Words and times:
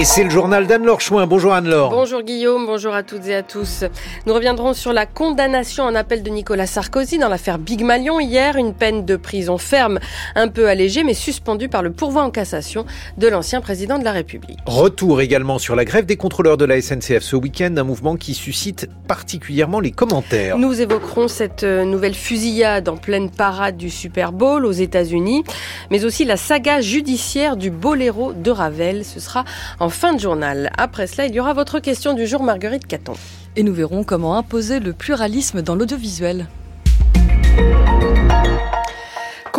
Et 0.00 0.04
c'est 0.04 0.24
le 0.24 0.30
journal 0.30 0.66
d'Anne-Laure 0.66 1.02
Chouin. 1.02 1.26
Bonjour 1.26 1.52
Anne-Laure. 1.52 1.90
Bonjour 1.90 2.22
Guillaume, 2.22 2.64
bonjour 2.64 2.94
à 2.94 3.02
toutes 3.02 3.26
et 3.26 3.34
à 3.34 3.42
tous. 3.42 3.84
Nous 4.24 4.32
reviendrons 4.32 4.72
sur 4.72 4.94
la 4.94 5.04
condamnation 5.04 5.84
en 5.84 5.94
appel 5.94 6.22
de 6.22 6.30
Nicolas 6.30 6.66
Sarkozy 6.66 7.18
dans 7.18 7.28
l'affaire 7.28 7.58
Big 7.58 7.84
Malion. 7.84 8.18
Hier, 8.18 8.56
une 8.56 8.72
peine 8.72 9.04
de 9.04 9.16
prison 9.16 9.58
ferme 9.58 9.98
un 10.36 10.48
peu 10.48 10.70
allégée 10.70 11.04
mais 11.04 11.12
suspendue 11.12 11.68
par 11.68 11.82
le 11.82 11.92
pourvoi 11.92 12.22
en 12.22 12.30
cassation 12.30 12.86
de 13.18 13.28
l'ancien 13.28 13.60
président 13.60 13.98
de 13.98 14.04
la 14.04 14.12
République. 14.12 14.58
Retour 14.64 15.20
également 15.20 15.58
sur 15.58 15.76
la 15.76 15.84
grève 15.84 16.06
des 16.06 16.16
contrôleurs 16.16 16.56
de 16.56 16.64
la 16.64 16.80
SNCF 16.80 17.20
ce 17.20 17.36
week-end, 17.36 17.74
un 17.76 17.84
mouvement 17.84 18.16
qui 18.16 18.32
suscite 18.32 18.88
particulièrement 19.06 19.80
les 19.80 19.90
commentaires. 19.90 20.56
Nous 20.56 20.80
évoquerons 20.80 21.28
cette 21.28 21.62
euh, 21.64 21.84
nouvelle 21.84 22.14
fusillade 22.14 22.88
en 22.88 22.96
pleine 22.96 23.28
parade 23.28 23.76
du 23.76 23.90
Super 23.90 24.32
Bowl 24.32 24.64
aux 24.64 24.72
États-Unis, 24.72 25.44
mais 25.90 26.06
aussi 26.06 26.24
la 26.24 26.38
saga 26.38 26.80
judiciaire 26.80 27.58
du 27.58 27.70
Boléro 27.70 28.32
de 28.32 28.50
Ravel. 28.50 29.04
Ce 29.04 29.20
sera 29.20 29.44
en 29.78 29.89
fin 29.90 30.14
de 30.14 30.20
journal. 30.20 30.70
Après 30.76 31.06
cela, 31.06 31.26
il 31.26 31.34
y 31.34 31.40
aura 31.40 31.52
votre 31.52 31.80
question 31.80 32.14
du 32.14 32.26
jour, 32.26 32.42
Marguerite 32.42 32.86
Caton. 32.86 33.14
Et 33.56 33.62
nous 33.62 33.74
verrons 33.74 34.04
comment 34.04 34.36
imposer 34.36 34.80
le 34.80 34.92
pluralisme 34.92 35.62
dans 35.62 35.74
l'audiovisuel. 35.74 36.46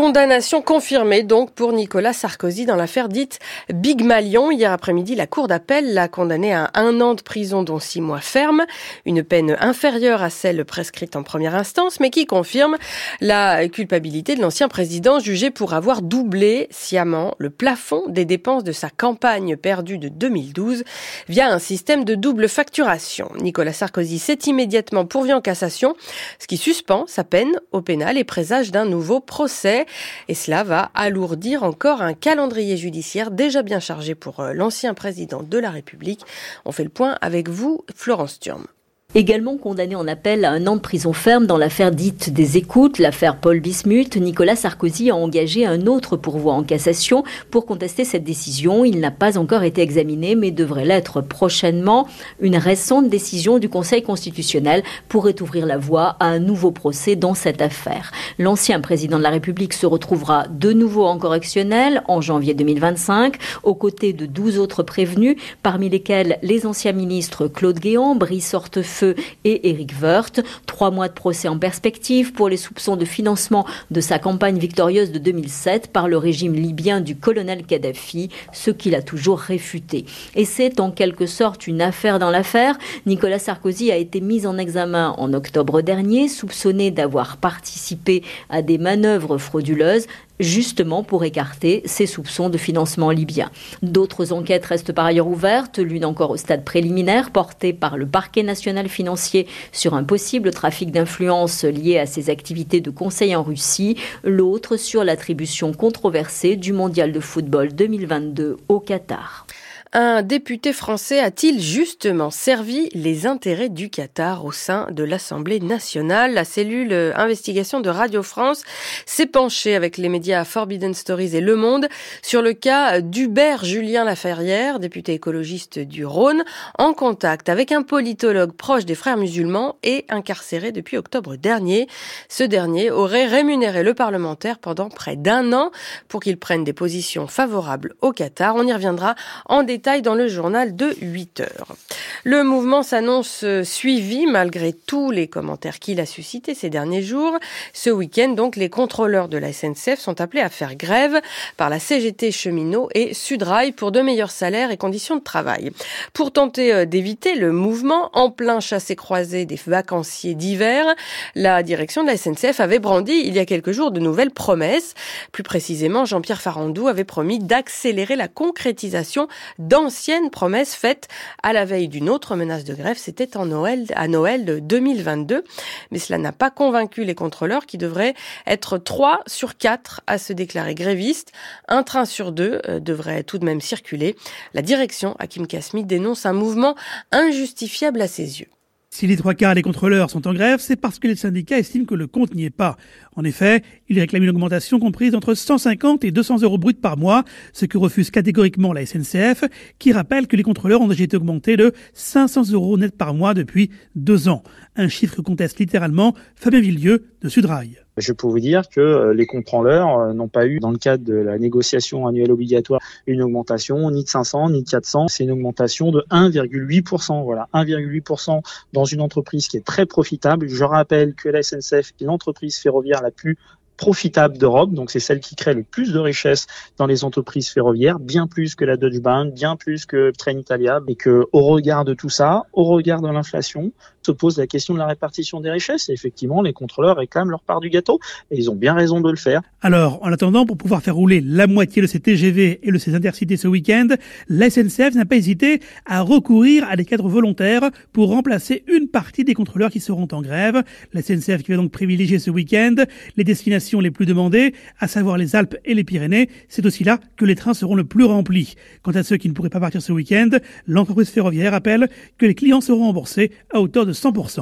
Condamnation 0.01 0.63
confirmée 0.63 1.21
donc 1.21 1.51
pour 1.51 1.73
Nicolas 1.73 2.11
Sarkozy 2.11 2.65
dans 2.65 2.75
l'affaire 2.75 3.07
dite 3.07 3.37
Big 3.71 4.03
Malion. 4.03 4.49
Hier 4.49 4.71
après-midi, 4.71 5.13
la 5.13 5.27
Cour 5.27 5.47
d'appel 5.47 5.93
l'a 5.93 6.07
condamné 6.07 6.55
à 6.55 6.71
un 6.73 6.99
an 7.01 7.13
de 7.13 7.21
prison 7.21 7.61
dont 7.61 7.77
six 7.77 8.01
mois 8.01 8.19
ferme, 8.19 8.65
une 9.05 9.23
peine 9.23 9.55
inférieure 9.59 10.23
à 10.23 10.31
celle 10.31 10.65
prescrite 10.65 11.15
en 11.15 11.21
première 11.21 11.53
instance, 11.53 11.99
mais 11.99 12.09
qui 12.09 12.25
confirme 12.25 12.77
la 13.19 13.67
culpabilité 13.67 14.35
de 14.35 14.41
l'ancien 14.41 14.69
président 14.69 15.19
jugé 15.19 15.51
pour 15.51 15.75
avoir 15.75 16.01
doublé 16.01 16.67
sciemment 16.71 17.35
le 17.37 17.51
plafond 17.51 18.05
des 18.07 18.25
dépenses 18.25 18.63
de 18.63 18.71
sa 18.71 18.89
campagne 18.89 19.55
perdue 19.55 19.99
de 19.99 20.07
2012 20.07 20.83
via 21.29 21.53
un 21.53 21.59
système 21.59 22.05
de 22.05 22.15
double 22.15 22.49
facturation. 22.49 23.29
Nicolas 23.39 23.71
Sarkozy 23.71 24.17
s'est 24.17 24.39
immédiatement 24.47 25.05
pourvu 25.05 25.31
en 25.31 25.41
cassation, 25.41 25.93
ce 26.39 26.47
qui 26.47 26.57
suspend 26.57 27.05
sa 27.05 27.23
peine 27.23 27.51
au 27.71 27.83
pénal 27.83 28.17
et 28.17 28.23
présage 28.23 28.71
d'un 28.71 28.85
nouveau 28.85 29.19
procès. 29.19 29.85
Et 30.27 30.33
cela 30.33 30.63
va 30.63 30.91
alourdir 30.93 31.63
encore 31.63 32.01
un 32.01 32.13
calendrier 32.13 32.77
judiciaire 32.77 33.31
déjà 33.31 33.63
bien 33.63 33.79
chargé 33.79 34.15
pour 34.15 34.39
euh, 34.39 34.53
l'ancien 34.53 34.93
président 34.93 35.43
de 35.43 35.57
la 35.57 35.69
République. 35.69 36.25
On 36.65 36.71
fait 36.71 36.83
le 36.83 36.89
point 36.89 37.17
avec 37.21 37.49
vous, 37.49 37.85
Florence 37.95 38.39
Thurme. 38.39 38.67
Également 39.13 39.57
condamné 39.57 39.95
en 39.95 40.07
appel 40.07 40.45
à 40.45 40.51
un 40.51 40.67
an 40.67 40.77
de 40.77 40.81
prison 40.81 41.11
ferme 41.11 41.45
dans 41.45 41.57
l'affaire 41.57 41.91
dite 41.91 42.31
des 42.31 42.55
écoutes, 42.55 42.97
l'affaire 42.97 43.35
Paul 43.35 43.59
Bismuth, 43.59 44.15
Nicolas 44.15 44.55
Sarkozy 44.55 45.09
a 45.09 45.17
engagé 45.17 45.65
un 45.65 45.85
autre 45.85 46.15
pourvoi 46.15 46.53
en 46.53 46.63
cassation 46.63 47.25
pour 47.49 47.65
contester 47.65 48.05
cette 48.05 48.23
décision. 48.23 48.85
Il 48.85 49.01
n'a 49.01 49.11
pas 49.11 49.37
encore 49.37 49.63
été 49.63 49.81
examiné, 49.81 50.35
mais 50.35 50.51
devrait 50.51 50.85
l'être 50.85 51.19
prochainement. 51.19 52.07
Une 52.39 52.55
récente 52.55 53.09
décision 53.09 53.59
du 53.59 53.67
Conseil 53.67 54.01
constitutionnel 54.01 54.81
pourrait 55.09 55.41
ouvrir 55.41 55.65
la 55.65 55.77
voie 55.77 56.15
à 56.21 56.27
un 56.27 56.39
nouveau 56.39 56.71
procès 56.71 57.17
dans 57.17 57.33
cette 57.33 57.61
affaire. 57.61 58.13
L'ancien 58.39 58.79
président 58.79 59.17
de 59.17 59.23
la 59.23 59.29
République 59.29 59.73
se 59.73 59.85
retrouvera 59.85 60.47
de 60.47 60.71
nouveau 60.71 61.05
en 61.05 61.17
correctionnel 61.17 62.01
en 62.07 62.21
janvier 62.21 62.53
2025, 62.53 63.35
aux 63.63 63.75
côtés 63.75 64.13
de 64.13 64.25
12 64.25 64.57
autres 64.57 64.83
prévenus, 64.83 65.35
parmi 65.63 65.89
lesquels 65.89 66.39
les 66.43 66.65
anciens 66.65 66.93
ministres 66.93 67.47
Claude 67.47 67.79
Guéant, 67.79 68.15
Brice 68.15 68.53
Hortefeux, 68.53 69.00
et 69.43 69.69
Éric 69.69 69.93
Woerth. 70.01 70.41
Trois 70.65 70.91
mois 70.91 71.07
de 71.07 71.13
procès 71.13 71.47
en 71.47 71.57
perspective 71.57 72.33
pour 72.33 72.49
les 72.49 72.57
soupçons 72.57 72.95
de 72.95 73.05
financement 73.05 73.65
de 73.91 74.01
sa 74.01 74.19
campagne 74.19 74.57
victorieuse 74.57 75.11
de 75.11 75.19
2007 75.19 75.87
par 75.87 76.07
le 76.07 76.17
régime 76.17 76.53
libyen 76.53 77.01
du 77.01 77.15
colonel 77.15 77.65
Kadhafi, 77.65 78.29
ce 78.51 78.71
qu'il 78.71 78.95
a 78.95 79.01
toujours 79.01 79.39
réfuté. 79.39 80.05
Et 80.35 80.45
c'est 80.45 80.79
en 80.79 80.91
quelque 80.91 81.25
sorte 81.25 81.67
une 81.67 81.81
affaire 81.81 82.19
dans 82.19 82.31
l'affaire. 82.31 82.77
Nicolas 83.05 83.39
Sarkozy 83.39 83.91
a 83.91 83.97
été 83.97 84.21
mis 84.21 84.45
en 84.45 84.57
examen 84.57 85.15
en 85.17 85.33
octobre 85.33 85.81
dernier, 85.81 86.27
soupçonné 86.27 86.91
d'avoir 86.91 87.37
participé 87.37 88.23
à 88.49 88.61
des 88.61 88.77
manœuvres 88.77 89.37
frauduleuses 89.37 90.07
justement 90.41 91.03
pour 91.03 91.23
écarter 91.23 91.81
ses 91.85 92.05
soupçons 92.05 92.49
de 92.49 92.57
financement 92.57 93.11
libyen. 93.11 93.49
D'autres 93.81 94.33
enquêtes 94.33 94.65
restent 94.65 94.91
par 94.91 95.05
ailleurs 95.05 95.27
ouvertes, 95.27 95.79
l'une 95.79 96.05
encore 96.05 96.31
au 96.31 96.37
stade 96.37 96.65
préliminaire, 96.65 97.31
portée 97.31 97.73
par 97.73 97.97
le 97.97 98.05
parquet 98.05 98.43
national 98.43 98.89
financier 98.89 99.47
sur 99.71 99.93
un 99.93 100.03
possible 100.03 100.51
trafic 100.51 100.91
d'influence 100.91 101.63
lié 101.63 101.99
à 101.99 102.05
ses 102.05 102.29
activités 102.29 102.81
de 102.81 102.89
conseil 102.89 103.35
en 103.35 103.43
Russie, 103.43 103.97
l'autre 104.23 104.77
sur 104.77 105.03
l'attribution 105.03 105.73
controversée 105.73 106.55
du 106.55 106.73
mondial 106.73 107.11
de 107.11 107.19
football 107.19 107.73
2022 107.73 108.57
au 108.67 108.79
Qatar. 108.79 109.45
Un 109.93 110.21
député 110.21 110.71
français 110.71 111.19
a-t-il 111.19 111.59
justement 111.59 112.31
servi 112.31 112.87
les 112.93 113.27
intérêts 113.27 113.67
du 113.67 113.89
Qatar 113.89 114.45
au 114.45 114.53
sein 114.53 114.87
de 114.89 115.03
l'Assemblée 115.03 115.59
nationale? 115.59 116.33
La 116.33 116.45
cellule 116.45 116.93
investigation 117.17 117.81
de 117.81 117.89
Radio 117.89 118.23
France 118.23 118.63
s'est 119.05 119.25
penchée 119.25 119.75
avec 119.75 119.97
les 119.97 120.07
médias 120.07 120.45
Forbidden 120.45 120.93
Stories 120.93 121.35
et 121.35 121.41
Le 121.41 121.57
Monde 121.57 121.89
sur 122.21 122.41
le 122.41 122.53
cas 122.53 123.01
d'Hubert 123.01 123.65
Julien 123.65 124.05
Laferrière, 124.05 124.79
député 124.79 125.15
écologiste 125.15 125.77
du 125.77 126.05
Rhône, 126.05 126.45
en 126.79 126.93
contact 126.93 127.49
avec 127.49 127.73
un 127.73 127.83
politologue 127.83 128.53
proche 128.53 128.85
des 128.85 128.95
frères 128.95 129.17
musulmans 129.17 129.75
et 129.83 130.05
incarcéré 130.07 130.71
depuis 130.71 130.95
octobre 130.95 131.35
dernier. 131.35 131.89
Ce 132.29 132.45
dernier 132.45 132.91
aurait 132.91 133.25
rémunéré 133.27 133.83
le 133.83 133.93
parlementaire 133.93 134.57
pendant 134.59 134.87
près 134.87 135.17
d'un 135.17 135.51
an 135.51 135.69
pour 136.07 136.21
qu'il 136.21 136.37
prenne 136.37 136.63
des 136.63 136.71
positions 136.71 137.27
favorables 137.27 137.93
au 137.99 138.13
Qatar. 138.13 138.55
On 138.55 138.65
y 138.65 138.71
reviendra 138.71 139.15
en 139.47 139.63
détail 139.63 139.80
dans 139.81 140.15
le 140.15 140.27
journal 140.27 140.75
de 140.75 140.95
8 141.01 141.41
heures. 141.41 141.75
Le 142.23 142.43
mouvement 142.43 142.83
s'annonce 142.83 143.43
suivi 143.63 144.27
malgré 144.27 144.73
tous 144.73 145.09
les 145.09 145.27
commentaires 145.27 145.79
qu'il 145.79 145.99
a 145.99 146.05
suscités 146.05 146.53
ces 146.53 146.69
derniers 146.69 147.01
jours. 147.01 147.37
Ce 147.73 147.89
week-end, 147.89 148.29
donc, 148.29 148.55
les 148.55 148.69
contrôleurs 148.69 149.27
de 149.27 149.37
la 149.37 149.51
SNCF 149.51 149.99
sont 149.99 150.21
appelés 150.21 150.41
à 150.41 150.49
faire 150.49 150.75
grève 150.75 151.19
par 151.57 151.69
la 151.69 151.79
CGT 151.79 152.31
cheminot 152.31 152.89
et 152.93 153.13
Sudrail 153.15 153.71
pour 153.71 153.91
de 153.91 154.01
meilleurs 154.01 154.29
salaires 154.29 154.69
et 154.69 154.77
conditions 154.77 155.15
de 155.15 155.23
travail. 155.23 155.71
Pour 156.13 156.31
tenter 156.31 156.73
euh, 156.73 156.85
d'éviter 156.85 157.35
le 157.35 157.51
mouvement 157.51 158.11
en 158.13 158.29
plein 158.29 158.59
chassé-croisé 158.59 159.45
des 159.45 159.59
vacanciers 159.65 160.35
d'hiver, 160.35 160.85
la 161.33 161.63
direction 161.63 162.03
de 162.03 162.07
la 162.07 162.17
SNCF 162.17 162.59
avait 162.59 162.79
brandi 162.79 163.13
il 163.25 163.33
y 163.33 163.39
a 163.39 163.45
quelques 163.45 163.71
jours 163.71 163.91
de 163.91 163.99
nouvelles 163.99 164.31
promesses. 164.31 164.93
Plus 165.31 165.43
précisément, 165.43 166.05
Jean-Pierre 166.05 166.41
Farandou 166.41 166.87
avait 166.87 167.03
promis 167.03 167.39
d'accélérer 167.39 168.15
la 168.15 168.27
concrétisation 168.27 169.27
d'anciennes 169.71 170.29
promesses 170.29 170.75
faites 170.75 171.07
à 171.43 171.53
la 171.53 171.63
veille 171.63 171.87
d'une 171.87 172.09
autre 172.09 172.35
menace 172.35 172.65
de 172.65 172.73
grève. 172.73 172.97
C'était 172.97 173.37
en 173.37 173.45
Noël, 173.45 173.85
à 173.95 174.09
Noël 174.09 174.43
de 174.43 174.59
2022. 174.59 175.45
Mais 175.91 175.97
cela 175.97 176.17
n'a 176.17 176.33
pas 176.33 176.51
convaincu 176.51 177.05
les 177.05 177.15
contrôleurs 177.15 177.65
qui 177.65 177.77
devraient 177.77 178.13
être 178.45 178.77
3 178.77 179.21
sur 179.27 179.57
4 179.57 180.01
à 180.07 180.17
se 180.17 180.33
déclarer 180.33 180.75
grévistes. 180.75 181.31
Un 181.69 181.83
train 181.83 182.03
sur 182.03 182.33
deux 182.33 182.61
euh, 182.67 182.81
devrait 182.81 183.23
tout 183.23 183.37
de 183.37 183.45
même 183.45 183.61
circuler. 183.61 184.17
La 184.53 184.61
direction, 184.61 185.15
Hakim 185.19 185.47
Kasmi, 185.47 185.85
dénonce 185.85 186.25
un 186.25 186.33
mouvement 186.33 186.75
injustifiable 187.13 188.01
à 188.01 188.09
ses 188.09 188.41
yeux. 188.41 188.49
Si 188.93 189.07
les 189.07 189.15
trois 189.15 189.35
quarts 189.35 189.55
des 189.55 189.61
contrôleurs 189.61 190.09
sont 190.09 190.27
en 190.27 190.33
grève, 190.33 190.59
c'est 190.59 190.75
parce 190.75 190.99
que 190.99 191.07
les 191.07 191.15
syndicats 191.15 191.57
estiment 191.57 191.85
que 191.85 191.95
le 191.95 192.07
compte 192.07 192.35
n'y 192.35 192.43
est 192.43 192.49
pas. 192.49 192.75
En 193.15 193.23
effet, 193.23 193.63
ils 193.87 193.97
réclament 193.97 194.23
une 194.23 194.31
augmentation 194.31 194.81
comprise 194.81 195.15
entre 195.15 195.33
150 195.33 196.03
et 196.03 196.11
200 196.11 196.41
euros 196.41 196.57
bruts 196.57 196.73
par 196.73 196.97
mois, 196.97 197.23
ce 197.53 197.65
que 197.65 197.77
refuse 197.77 198.11
catégoriquement 198.11 198.73
la 198.73 198.85
SNCF, 198.85 199.45
qui 199.79 199.93
rappelle 199.93 200.27
que 200.27 200.35
les 200.35 200.43
contrôleurs 200.43 200.81
ont 200.81 200.89
déjà 200.89 201.05
été 201.05 201.15
augmentés 201.15 201.55
de 201.55 201.71
500 201.93 202.51
euros 202.51 202.77
net 202.77 202.97
par 202.97 203.13
mois 203.13 203.33
depuis 203.33 203.71
deux 203.95 204.27
ans. 204.27 204.43
Un 204.75 204.89
chiffre 204.89 205.15
que 205.15 205.21
conteste 205.21 205.59
littéralement 205.59 206.13
Fabien 206.35 206.59
Villieu 206.59 207.05
de 207.21 207.29
Sudrail. 207.29 207.77
Je 207.97 208.13
peux 208.13 208.27
vous 208.27 208.39
dire 208.39 208.69
que 208.69 208.79
euh, 208.79 209.13
les 209.13 209.25
contrôleurs 209.25 209.99
euh, 209.99 210.13
n'ont 210.13 210.29
pas 210.29 210.47
eu, 210.47 210.59
dans 210.59 210.71
le 210.71 210.77
cadre 210.77 211.03
de 211.03 211.13
la 211.13 211.37
négociation 211.37 212.07
annuelle 212.07 212.31
obligatoire, 212.31 212.79
une 213.05 213.21
augmentation 213.21 213.91
ni 213.91 214.03
de 214.03 214.09
500 214.09 214.51
ni 214.51 214.63
de 214.63 214.69
400. 214.69 215.09
C'est 215.09 215.23
une 215.23 215.31
augmentation 215.31 215.91
de 215.91 216.05
1,8%. 216.09 217.23
Voilà, 217.23 217.49
1,8% 217.53 218.41
dans 218.73 218.85
une 218.85 219.01
entreprise 219.01 219.47
qui 219.47 219.57
est 219.57 219.65
très 219.65 219.85
profitable. 219.85 220.47
Je 220.47 220.63
rappelle 220.63 221.13
que 221.15 221.27
la 221.27 221.43
SNCF 221.43 221.91
est 221.99 222.03
l'entreprise 222.03 222.57
ferroviaire 222.57 223.01
la 223.01 223.11
plus 223.11 223.37
profitable 223.77 224.37
d'Europe, 224.37 224.73
donc 224.73 224.91
c'est 224.91 224.99
celle 224.99 225.19
qui 225.19 225.35
crée 225.35 225.53
le 225.53 225.63
plus 225.63 225.91
de 225.91 225.99
richesses 225.99 226.47
dans 226.77 226.85
les 226.85 227.03
entreprises 227.03 227.49
ferroviaires, 227.49 227.99
bien 227.99 228.27
plus 228.27 228.55
que 228.55 228.65
la 228.65 228.77
Deutsche 228.77 228.99
Bahn, 228.99 229.31
bien 229.31 229.55
plus 229.55 229.85
que 229.85 230.11
Trenitalia, 230.17 230.79
et 230.87 230.95
que 230.95 231.25
au 231.31 231.41
regard 231.41 231.85
de 231.85 231.93
tout 231.93 232.09
ça, 232.09 232.43
au 232.53 232.65
regard 232.65 233.01
de 233.01 233.07
l'inflation, 233.07 233.71
se 234.03 234.11
pose 234.11 234.37
la 234.37 234.47
question 234.47 234.73
de 234.73 234.79
la 234.79 234.87
répartition 234.87 235.39
des 235.41 235.51
richesses. 235.51 235.89
Et 235.89 235.93
effectivement, 235.93 236.41
les 236.41 236.53
contrôleurs 236.53 236.97
réclament 236.97 237.29
leur 237.29 237.43
part 237.43 237.59
du 237.59 237.69
gâteau, 237.69 237.99
et 238.29 238.37
ils 238.37 238.49
ont 238.49 238.55
bien 238.55 238.73
raison 238.73 238.99
de 238.99 239.09
le 239.09 239.15
faire. 239.15 239.41
Alors, 239.61 239.99
en 240.03 240.11
attendant, 240.11 240.45
pour 240.45 240.57
pouvoir 240.57 240.81
faire 240.81 240.95
rouler 240.95 241.21
la 241.21 241.47
moitié 241.47 241.81
de 241.81 241.87
ces 241.87 241.99
TGV 241.99 242.59
et 242.63 242.71
de 242.71 242.77
ces 242.77 242.95
intercités 242.95 243.37
ce 243.37 243.47
week-end, 243.47 243.87
la 244.27 244.49
SNCF 244.49 244.95
n'a 244.95 245.05
pas 245.05 245.15
hésité 245.15 245.61
à 245.85 246.01
recourir 246.01 246.65
à 246.69 246.75
des 246.75 246.85
cadres 246.85 247.09
volontaires 247.09 247.69
pour 247.93 248.09
remplacer 248.09 248.63
une 248.67 248.87
partie 248.87 249.23
des 249.23 249.33
contrôleurs 249.33 249.71
qui 249.71 249.79
seront 249.79 250.07
en 250.11 250.21
grève. 250.21 250.63
La 250.93 251.01
SNCF 251.01 251.43
qui 251.43 251.51
va 251.51 251.57
donc 251.57 251.71
privilégier 251.71 252.19
ce 252.19 252.29
week-end 252.29 252.75
les 253.17 253.23
destinations 253.23 253.60
les 253.81 253.91
plus 253.91 254.05
demandées, 254.05 254.53
à 254.79 254.87
savoir 254.87 255.17
les 255.17 255.35
Alpes 255.35 255.55
et 255.65 255.73
les 255.73 255.83
Pyrénées. 255.83 256.29
C'est 256.49 256.65
aussi 256.65 256.83
là 256.83 256.99
que 257.15 257.25
les 257.25 257.35
trains 257.35 257.53
seront 257.53 257.75
le 257.75 257.83
plus 257.83 258.05
remplis. 258.05 258.55
Quant 258.81 258.91
à 258.91 259.03
ceux 259.03 259.17
qui 259.17 259.29
ne 259.29 259.33
pourraient 259.33 259.49
pas 259.49 259.59
partir 259.59 259.81
ce 259.81 259.91
week-end, 259.91 260.29
l'entreprise 260.67 261.09
ferroviaire 261.09 261.53
appelle 261.53 261.89
que 262.17 262.25
les 262.25 262.35
clients 262.35 262.61
seront 262.61 262.87
remboursés 262.87 263.31
à 263.53 263.61
hauteur 263.61 263.85
de 263.85 263.93
100%. 263.93 264.41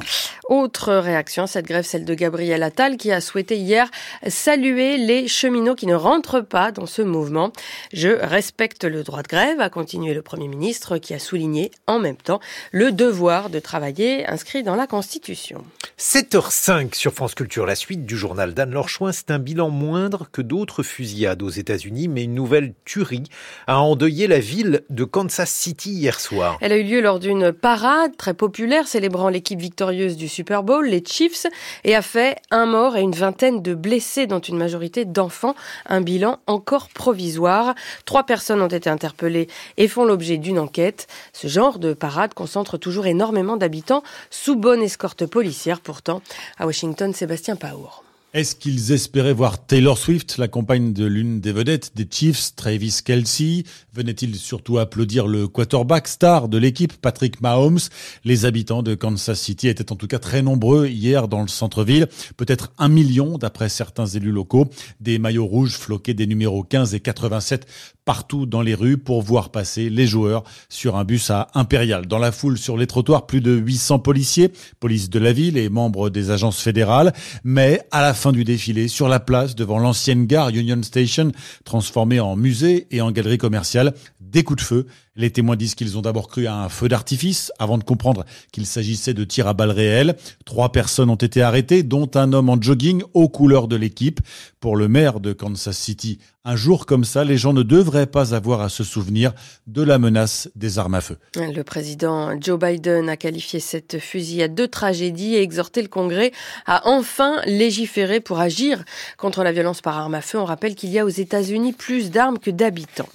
Autre 0.50 0.94
réaction 0.94 1.44
à 1.44 1.48
cette 1.48 1.66
grève, 1.66 1.86
celle 1.86 2.06
de 2.06 2.13
Gabriel 2.13 2.63
Attal 2.63 2.98
qui 2.98 3.12
a 3.12 3.21
souhaité 3.21 3.57
hier 3.57 3.89
saluer 4.27 4.98
les 4.98 5.27
cheminots 5.27 5.75
qui 5.75 5.86
ne 5.86 5.95
rentrent 5.95 6.42
pas 6.42 6.71
dans 6.71 6.86
ce 6.86 7.01
mouvement. 7.01 7.51
Je 7.94 8.10
respecte 8.10 8.83
le 8.86 9.04
droit 9.04 9.21
de 9.21 9.27
grève, 9.27 9.60
a 9.60 9.69
continué 9.69 10.13
le 10.13 10.21
Premier 10.21 10.48
ministre 10.48 10.98
qui 10.98 11.13
a 11.13 11.19
souligné 11.19 11.71
en 11.88 12.00
même 12.00 12.16
temps 12.16 12.39
le 12.71 12.92
devoir 12.92 13.50
de 13.50 13.60
travailler 13.60 14.25
inscrit 14.27 14.63
dans 14.63 14.75
la 14.75 14.88
Constitution. 14.88 15.63
7h05 15.99 16.95
sur 16.95 17.11
France 17.11 17.35
Culture, 17.35 17.65
la 17.65 17.75
suite 17.75 18.05
du 18.05 18.15
journal 18.15 18.53
d'Anne 18.53 18.71
Lorchouin. 18.71 19.11
C'est 19.11 19.31
un 19.31 19.37
bilan 19.37 19.69
moindre 19.69 20.29
que 20.31 20.41
d'autres 20.41 20.81
fusillades 20.81 21.43
aux 21.43 21.49
États-Unis, 21.49 22.07
mais 22.07 22.23
une 22.23 22.35
nouvelle 22.35 22.73
tuerie 22.85 23.25
a 23.67 23.81
endeuillé 23.81 24.27
la 24.27 24.39
ville 24.39 24.83
de 24.89 25.03
Kansas 25.03 25.51
City 25.51 25.91
hier 25.91 26.21
soir. 26.21 26.57
Elle 26.61 26.71
a 26.71 26.77
eu 26.77 26.83
lieu 26.83 27.01
lors 27.01 27.19
d'une 27.19 27.51
parade 27.51 28.15
très 28.15 28.33
populaire 28.33 28.87
célébrant 28.87 29.27
l'équipe 29.27 29.59
victorieuse 29.59 30.15
du 30.15 30.29
Super 30.29 30.63
Bowl, 30.63 30.87
les 30.87 31.03
Chiefs, 31.05 31.47
et 31.83 31.97
a 31.97 32.01
fait 32.01 32.37
un 32.49 32.65
mort 32.65 32.95
et 32.95 33.01
une 33.01 33.11
vingtaine 33.11 33.61
de 33.61 33.73
blessés, 33.73 34.25
dont 34.25 34.39
une 34.39 34.57
majorité 34.57 35.03
d'enfants. 35.03 35.55
Un 35.85 35.99
bilan 35.99 36.39
encore 36.47 36.87
provisoire. 36.87 37.75
Trois 38.05 38.23
personnes 38.23 38.61
ont 38.61 38.67
été 38.67 38.89
interpellées 38.89 39.47
et 39.75 39.89
font 39.89 40.05
l'objet 40.05 40.37
d'une 40.37 40.59
enquête. 40.59 41.07
Ce 41.33 41.47
genre 41.47 41.77
de 41.77 41.91
parade 41.91 42.33
concentre 42.33 42.77
toujours 42.77 43.05
énormément 43.05 43.57
d'habitants 43.57 44.01
sous 44.29 44.55
bonne 44.55 44.81
escorte 44.81 45.25
policière. 45.25 45.81
Pourtant, 45.89 46.21
à 46.59 46.68
Washington, 46.68 47.15
Sébastien 47.15 47.56
Paour. 47.56 48.03
Est-ce 48.31 48.55
qu'ils 48.55 48.91
espéraient 48.91 49.33
voir 49.33 49.65
Taylor 49.65 49.97
Swift, 49.97 50.37
la 50.37 50.47
compagne 50.47 50.93
de 50.93 51.03
l'une 51.05 51.41
des 51.41 51.51
vedettes 51.51 51.93
des 51.95 52.07
Chiefs, 52.07 52.55
Travis 52.55 52.99
Kelsey 53.03 53.63
Venaient-ils 53.91 54.35
surtout 54.35 54.77
applaudir 54.77 55.25
le 55.25 55.47
quarterback 55.47 56.07
star 56.07 56.47
de 56.47 56.59
l'équipe, 56.59 56.93
Patrick 56.93 57.41
Mahomes? 57.41 57.79
Les 58.25 58.45
habitants 58.45 58.83
de 58.83 58.93
Kansas 58.93 59.39
City 59.39 59.67
étaient 59.67 59.91
en 59.91 59.95
tout 59.95 60.05
cas 60.05 60.19
très 60.19 60.43
nombreux 60.43 60.85
hier 60.85 61.27
dans 61.27 61.41
le 61.41 61.47
centre-ville, 61.47 62.05
peut-être 62.37 62.71
un 62.77 62.87
million 62.87 63.39
d'après 63.39 63.67
certains 63.67 64.05
élus 64.05 64.31
locaux. 64.31 64.67
Des 64.99 65.17
maillots 65.17 65.47
rouges 65.47 65.73
floqués 65.73 66.13
des 66.13 66.27
numéros 66.27 66.63
15 66.63 66.93
et 66.93 66.99
87 66.99 67.65
partout 68.09 68.47
dans 68.47 68.63
les 68.63 68.73
rues 68.73 68.97
pour 68.97 69.21
voir 69.21 69.51
passer 69.51 69.87
les 69.87 70.07
joueurs 70.07 70.43
sur 70.67 70.95
un 70.95 71.03
bus 71.03 71.29
à 71.29 71.47
Impérial. 71.53 72.07
Dans 72.07 72.17
la 72.17 72.31
foule 72.31 72.57
sur 72.57 72.75
les 72.75 72.87
trottoirs, 72.87 73.27
plus 73.27 73.39
de 73.39 73.51
800 73.51 73.99
policiers, 73.99 74.51
police 74.79 75.11
de 75.11 75.19
la 75.19 75.31
ville 75.31 75.57
et 75.57 75.69
membres 75.69 76.09
des 76.09 76.31
agences 76.31 76.59
fédérales. 76.59 77.13
Mais 77.43 77.81
à 77.91 78.01
la 78.01 78.15
fin 78.19 78.31
du 78.33 78.44
défilé, 78.44 78.89
sur 78.89 79.07
la 79.07 79.19
place 79.19 79.56
devant 79.56 79.80
l'ancienne 79.80 80.27
gare 80.27 80.50
Union 80.50 80.83
Station, 80.83 81.31
transformée 81.63 82.19
en 82.19 82.36
musée 82.36 82.86
et 82.92 83.00
en 83.01 83.12
galerie 83.12 83.38
commerciale, 83.38 83.94
des 84.19 84.44
coups 84.44 84.62
de 84.62 84.66
feu. 84.68 84.88
Les 85.19 85.31
témoins 85.31 85.57
disent 85.57 85.75
qu'ils 85.75 85.98
ont 85.98 86.01
d'abord 86.01 86.30
cru 86.30 86.48
à 86.48 86.56
un 86.56 86.69
feu 86.69 86.88
d'artifice 86.88 87.51
avant 87.60 87.77
de 87.77 87.83
comprendre 87.83 88.24
qu'il 88.54 88.66
s'agissait 88.66 89.13
de 89.13 89.25
tirs 89.25 89.48
à 89.48 89.54
balles 89.54 89.69
réelles. 89.69 90.16
Trois 90.45 90.71
personnes 90.71 91.10
ont 91.10 91.16
été 91.16 91.42
arrêtées, 91.42 91.83
dont 91.83 92.10
un 92.16 92.31
homme 92.31 92.48
en 92.48 92.60
jogging 92.60 93.04
aux 93.13 93.27
couleurs 93.27 93.68
de 93.68 93.75
l'équipe. 93.75 94.21
Pour 94.62 94.77
le 94.77 94.88
maire 94.88 95.19
de 95.19 95.33
Kansas 95.33 95.77
City, 95.77 96.19
un 96.45 96.56
jour 96.56 96.86
comme 96.86 97.04
ça, 97.04 97.25
les 97.25 97.38
gens 97.38 97.51
ne 97.51 97.63
devraient 97.63 98.07
pas 98.07 98.33
avoir 98.33 98.62
à 98.62 98.69
se 98.69 98.83
souvenir 98.86 99.33
de 99.68 99.81
la 99.81 100.00
menace 100.00 100.50
des 100.56 100.80
armes 100.80 100.95
à 100.95 101.01
feu. 101.01 101.18
Le 101.36 101.63
président 101.63 102.39
Joe 102.39 102.57
Biden 102.57 103.10
a 103.10 103.18
qualifié 103.18 103.60
cette 103.60 104.00
fusillade 104.00 104.56
de 104.56 104.66
tragédie 104.66 105.36
et 105.36 105.42
exhorté 105.42 105.81
le 105.81 105.89
Congrès 105.89 106.31
à 106.66 106.88
enfin 106.88 107.42
légiférer 107.45 108.21
pour 108.21 108.39
agir 108.39 108.83
contre 109.18 109.44
la 109.44 109.51
violence 109.51 109.81
par 109.81 109.98
arme 109.98 110.16
à 110.16 110.21
feu. 110.21 110.39
On 110.39 110.45
rappelle 110.45 110.75
qu'il 110.75 110.89
y 110.89 111.00
a 111.00 111.06
aux 111.06 111.10
États-Unis 111.10 111.74
plus 111.74 112.10
d'armes 112.10 112.39
que 112.39 112.51
d'habitants. 112.51 113.10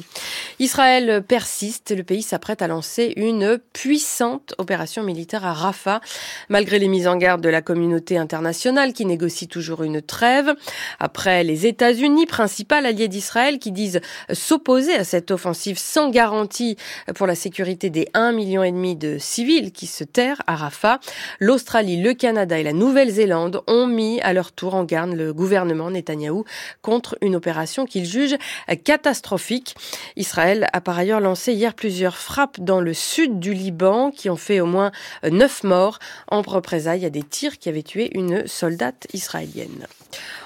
Israël 0.59 1.25
persiste. 1.27 1.94
Le 1.95 2.03
pays 2.05 2.23
s'apprête 2.23 2.63
à 2.63 2.69
lancer 2.69 3.13
une 3.17 3.59
puissante 3.73 4.55
opération 4.59 5.03
militaire 5.03 5.45
à 5.45 5.53
Rafah, 5.53 6.01
malgré 6.49 6.79
les 6.79 6.89
mises 6.89 7.09
en 7.09 7.17
garde 7.17 7.41
de 7.41 7.49
la 7.49 7.63
communauté 7.63 8.17
internationale 8.17 8.93
qui 8.93 9.07
négocie 9.07 9.49
toujours 9.49 9.83
une 9.83 10.01
trêve. 10.01 10.55
Après 10.99 11.45
les 11.45 11.67
États-Unis, 11.67 12.27
principal 12.27 12.87
allié 12.87 13.09
d'Israël, 13.09 13.25
Israël 13.25 13.59
qui 13.59 13.73
disent 13.73 14.01
s'opposer 14.33 14.95
à 14.95 15.03
cette 15.03 15.31
offensive 15.31 15.79
sans 15.79 16.11
garantie 16.11 16.77
pour 17.15 17.27
la 17.27 17.35
sécurité 17.35 17.89
des 17.89 18.05
1,5 18.15 18.35
million 18.35 18.95
de 18.95 19.17
civils 19.19 19.73
qui 19.73 19.87
se 19.87 20.05
terrent 20.05 20.43
à 20.47 20.57
Rafah. 20.57 21.01
L'Australie, 21.41 22.03
le 22.03 22.13
Canada 22.13 22.59
et 22.59 22.63
la 22.63 22.75
Nouvelle-Zélande 22.75 23.63
ont 23.67 23.87
mis 23.87 24.21
à 24.21 24.35
leur 24.35 24.53
tour 24.53 24.75
en 24.75 24.85
garde 24.85 25.15
le 25.15 25.33
gouvernement 25.33 25.91
Netanyahou 25.91 26.45
contre 26.83 27.17
une 27.23 27.35
opération 27.35 27.87
qu'ils 27.87 28.05
jugent 28.05 28.37
catastrophique. 28.85 29.75
Israël 30.17 30.69
a 30.73 30.81
par 30.83 30.99
ailleurs 30.99 31.21
lancé 31.21 31.55
hier 31.55 31.75
plusieurs 31.85 32.17
frappes 32.17 32.61
dans 32.61 32.81
le 32.81 32.95
sud 32.95 33.41
du 33.41 33.53
Liban 33.53 34.11
qui 34.11 34.31
ont 34.31 34.37
fait 34.37 34.59
au 34.59 34.65
moins 34.65 34.91
9 35.31 35.65
morts 35.65 35.99
en 36.29 36.41
représailles 36.41 37.05
à 37.05 37.11
des 37.11 37.23
tirs 37.23 37.59
qui 37.59 37.69
avaient 37.69 37.83
tué 37.83 38.11
une 38.17 38.47
soldate 38.47 39.07
israélienne. 39.13 39.87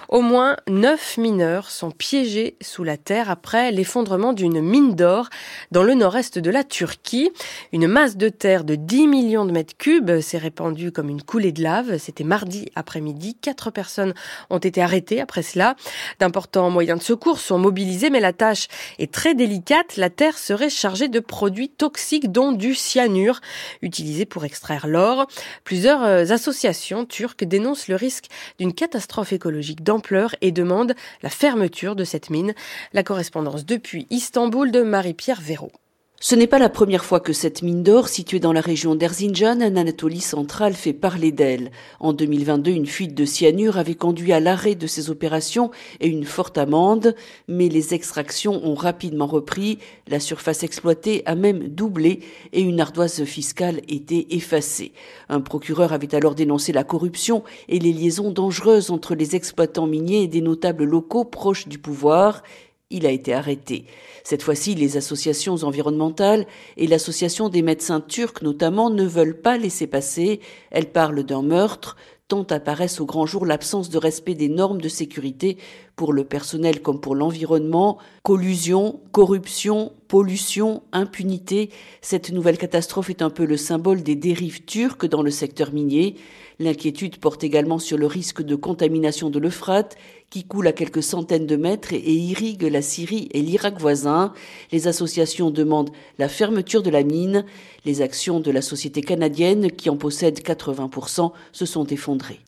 Au 0.09 0.23
moins 0.23 0.57
neuf 0.67 1.19
mineurs 1.19 1.71
sont 1.71 1.91
piégés 1.91 2.57
sous 2.63 2.83
la 2.83 2.97
terre 2.97 3.31
après 3.31 3.71
l'effondrement 3.71 4.33
d'une 4.33 4.63
mine 4.63 4.95
d'or 4.95 5.29
dans 5.71 5.83
le 5.83 5.93
nord-est 5.93 6.39
de 6.39 6.51
la 6.51 6.65
Turquie. 6.65 7.31
Une 7.75 7.87
masse 7.87 8.17
de 8.17 8.31
terre 8.31 8.65
de 8.65 8.75
10 8.75 9.07
millions 9.07 9.45
de 9.45 9.53
mètres 9.53 9.77
cubes 9.77 10.21
s'est 10.21 10.39
répandue 10.39 10.93
comme 10.93 11.11
une 11.11 11.23
coulée 11.23 11.53
de 11.53 11.63
lave. 11.63 11.99
C'était 11.99 12.25
mardi 12.25 12.71
après-midi. 12.75 13.35
Quatre 13.35 13.71
personnes 13.71 14.15
ont 14.49 14.57
été 14.57 14.81
arrêtées 14.81 15.21
après 15.21 15.43
cela. 15.43 15.77
D'importants 16.21 16.71
moyens 16.71 17.01
de 17.01 17.05
secours 17.05 17.39
sont 17.39 17.59
mobilisés, 17.59 18.09
mais 18.09 18.21
la 18.21 18.33
tâche 18.33 18.69
est 18.99 19.13
très 19.13 19.35
délicate. 19.35 19.99
La 19.99 20.09
terre 20.09 20.39
serait 20.39 20.71
chargée 20.71 21.09
de 21.09 21.21
produits 21.21 21.69
toxiques, 21.69 22.33
dont 22.33 22.53
du 22.53 22.75
cyanure, 22.75 23.43
utilisé 23.83 24.25
pour 24.25 24.47
extraire 24.47 24.87
l'or. 24.87 25.27
Plusieurs 25.65 26.03
euh, 26.03 26.25
associations 26.31 27.05
turques 27.05 27.45
dénoncent 27.45 27.89
le 27.89 27.97
risque 27.97 28.29
d'une 28.59 28.73
catastrophe 28.73 29.35
écologique 29.35 29.85
dans 29.85 29.98
et 30.41 30.53
demande 30.53 30.95
la 31.23 31.31
fermeture 31.31 31.97
de 31.97 32.05
cette 32.05 32.31
mine. 32.31 32.55
La 32.93 33.03
correspondance 33.03 33.67
depuis 33.67 34.07
Istanbul 34.11 34.71
de 34.71 34.83
Marie-Pierre 34.83 35.41
Véraud. 35.41 35.73
Ce 36.21 36.35
n'est 36.35 36.49
pas 36.49 36.59
la 36.59 36.69
première 36.69 37.05
fois 37.05 37.21
que 37.21 37.33
cette 37.33 37.63
mine 37.63 37.85
d'or, 37.85 38.09
située 38.09 38.41
dans 38.41 38.53
la 38.53 38.61
région 38.61 38.97
d'Erzincan, 38.97 39.61
en 39.61 39.77
Anatolie 39.77 40.21
centrale, 40.21 40.75
fait 40.75 40.93
parler 40.93 41.31
d'elle. 41.31 41.71
En 42.01 42.13
2022, 42.13 42.73
une 42.73 42.87
fuite 42.87 43.15
de 43.15 43.25
cyanure 43.25 43.79
avait 43.79 43.95
conduit 43.95 44.33
à 44.33 44.41
l'arrêt 44.41 44.75
de 44.75 44.89
ces 44.89 45.11
opérations 45.11 45.71
et 46.01 46.09
une 46.09 46.25
forte 46.25 46.59
amende, 46.59 47.15
mais 47.47 47.69
les 47.69 47.95
extractions 47.95 48.61
ont 48.67 48.75
rapidement 48.75 49.29
repris, 49.29 49.79
la 50.09 50.19
surface 50.19 50.65
exploitée 50.65 51.23
a 51.25 51.37
même 51.37 51.69
doublé 51.69 52.19
et 52.53 52.63
une 52.63 52.81
ardoise 52.81 53.23
fiscale 53.23 53.81
était 53.89 54.27
effacée. 54.31 54.91
Un 55.29 55.41
procureur 55.41 55.93
avait 55.93 56.17
alors 56.17 56.35
dénoncé 56.35 56.73
la 56.73 56.83
corruption 56.83 57.45
et 57.69 57.79
les 57.79 57.93
liaisons 57.93 58.33
dangereuses 58.33 58.91
entre 58.91 59.15
les 59.15 59.37
exploitants 59.37 59.87
miniers 59.87 60.25
et 60.25 60.29
des 60.29 60.41
notables 60.41 60.83
locaux 60.83 61.25
proches 61.25 61.69
du 61.69 61.79
pouvoir 61.79 62.43
il 62.91 63.07
a 63.07 63.11
été 63.11 63.35
arrêté. 63.35 63.85
Cette 64.25 64.43
fois-ci, 64.43 64.75
les 64.75 64.97
associations 64.97 65.57
environnementales 65.63 66.47
et 66.77 66.87
l'association 66.87 67.49
des 67.49 67.63
médecins 67.63 68.01
turcs 68.01 68.43
notamment 68.43 68.89
ne 68.89 69.05
veulent 69.05 69.41
pas 69.41 69.59
laisser 69.59 69.87
passer. 69.87 70.41
Elles 70.71 70.91
parlent 70.91 71.23
d'un 71.23 71.43
meurtre, 71.43 71.97
tant 72.29 72.45
apparaissent 72.45 73.01
au 73.01 73.07
grand 73.07 73.27
jour 73.27 73.45
l'absence 73.45 73.91
de 73.91 73.99
respect 73.99 74.35
des 74.35 74.49
normes 74.49 74.81
de 74.81 74.89
sécurité 74.89 75.59
pour 75.97 76.13
le 76.13 76.25
personnel 76.25 76.81
comme 76.81 77.01
pour 77.01 77.15
l'environnement, 77.15 77.99
collusion, 78.23 79.01
corruption, 79.13 79.93
pollution, 80.07 80.83
impunité. 80.93 81.71
Cette 82.03 82.31
nouvelle 82.31 82.59
catastrophe 82.59 83.11
est 83.11 83.23
un 83.23 83.31
peu 83.31 83.45
le 83.45 83.57
symbole 83.57 84.03
des 84.03 84.15
dérives 84.15 84.65
turques 84.65 85.07
dans 85.07 85.23
le 85.23 85.31
secteur 85.31 85.73
minier. 85.73 86.17
L'inquiétude 86.59 87.19
porte 87.19 87.45
également 87.45 87.79
sur 87.79 87.99
le 87.99 88.07
risque 88.07 88.43
de 88.43 88.55
contamination 88.57 89.31
de 89.31 89.39
l'Euphrate 89.39 89.97
qui 90.31 90.45
coule 90.45 90.67
à 90.67 90.73
quelques 90.73 91.03
centaines 91.03 91.47
de 91.47 91.57
mètres 91.57 91.93
et 91.93 92.13
irrigue 92.13 92.63
la 92.65 92.83
Syrie 92.83 93.29
et 93.33 93.41
l'Irak 93.41 93.79
voisin. 93.79 94.33
Les 94.73 94.87
associations 94.87 95.51
demandent 95.51 95.91
la 96.19 96.29
fermeture 96.29 96.83
de 96.83 96.91
la 96.91 97.03
mine. 97.03 97.45
Les 97.85 98.03
actions 98.03 98.41
de 98.41 98.51
la 98.51 98.61
société 98.61 99.01
canadienne, 99.01 99.71
qui 99.71 99.89
en 99.89 99.97
possède 99.97 100.41
80%, 100.41 101.33
se 101.53 101.67
sont 101.67 101.87
effondrées. 101.87 102.41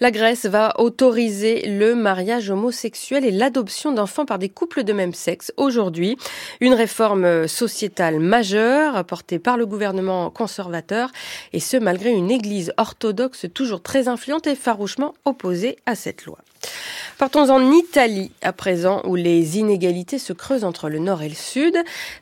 La 0.00 0.12
Grèce 0.12 0.46
va 0.46 0.78
autoriser 0.78 1.66
le 1.66 1.96
mariage 1.96 2.50
homosexuel 2.50 3.24
et 3.24 3.32
l'adoption 3.32 3.92
d'enfants 3.92 4.26
par 4.26 4.38
des 4.38 4.48
couples 4.48 4.84
de 4.84 4.92
même 4.92 5.14
sexe 5.14 5.52
aujourd'hui. 5.56 6.16
Une 6.60 6.74
réforme 6.74 7.48
sociétale 7.48 8.20
majeure 8.20 9.04
portée 9.04 9.40
par 9.40 9.56
le 9.56 9.66
gouvernement 9.66 10.30
conservateur 10.30 11.10
et 11.52 11.60
ce 11.60 11.76
malgré 11.76 12.12
une 12.12 12.30
église 12.30 12.72
orthodoxe 12.76 13.46
toujours 13.52 13.82
très 13.82 14.06
influente 14.06 14.46
et 14.46 14.54
farouchement 14.54 15.14
opposée 15.24 15.76
à 15.84 15.96
cette 15.96 16.26
loi. 16.26 16.38
Partons 17.18 17.50
en 17.50 17.72
Italie 17.72 18.30
à 18.42 18.52
présent, 18.52 19.02
où 19.04 19.16
les 19.16 19.58
inégalités 19.58 20.20
se 20.20 20.32
creusent 20.32 20.62
entre 20.62 20.88
le 20.88 21.00
nord 21.00 21.20
et 21.20 21.28
le 21.28 21.34
sud, 21.34 21.76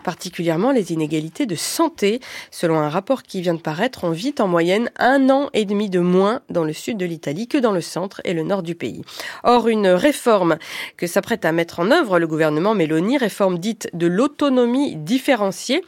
particulièrement 0.04 0.72
les 0.72 0.90
inégalités 0.90 1.44
de 1.44 1.54
santé. 1.54 2.20
Selon 2.50 2.78
un 2.78 2.88
rapport 2.88 3.22
qui 3.22 3.42
vient 3.42 3.52
de 3.52 3.60
paraître, 3.60 4.04
on 4.04 4.10
vit 4.10 4.34
en 4.38 4.48
moyenne 4.48 4.90
un 4.98 5.28
an 5.28 5.50
et 5.52 5.66
demi 5.66 5.90
de 5.90 6.00
moins 6.00 6.40
dans 6.48 6.64
le 6.64 6.72
sud 6.72 6.96
de 6.96 7.04
l'Italie 7.04 7.46
que 7.46 7.58
dans 7.58 7.72
le 7.72 7.82
centre 7.82 8.22
et 8.24 8.32
le 8.32 8.42
nord 8.42 8.62
du 8.62 8.74
pays. 8.74 9.02
Or, 9.44 9.68
une 9.68 9.88
réforme 9.88 10.56
que 10.96 11.06
s'apprête 11.06 11.44
à 11.44 11.52
mettre 11.52 11.80
en 11.80 11.90
œuvre 11.90 12.18
le 12.18 12.26
gouvernement 12.26 12.74
Mélanie, 12.74 13.18
réforme 13.18 13.58
dite 13.58 13.90
de 13.92 14.06
l'autonomie 14.06 14.96
différenciée, 14.96 15.82